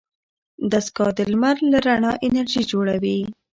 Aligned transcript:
دستګاه 0.71 1.11
د 1.17 1.19
لمر 1.31 1.55
له 1.71 1.77
رڼا 1.87 2.11
انرژي 2.25 2.63
جوړوي. 2.71 3.19